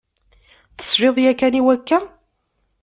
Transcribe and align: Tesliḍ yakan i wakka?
Tesliḍ 0.77 1.17
yakan 1.23 1.53
i 1.59 1.61
wakka? 1.65 1.99